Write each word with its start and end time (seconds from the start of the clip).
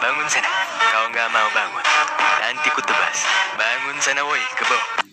Bangun 0.00 0.28
sana. 0.28 0.50
Kau 0.92 1.04
nggak 1.10 1.28
mau 1.32 1.48
bangun. 1.52 1.84
Nanti 2.42 2.68
ku 2.72 2.80
tebas. 2.84 3.18
Bangun 3.56 3.96
sana 4.00 4.22
woi, 4.24 4.42
kebo. 4.58 5.06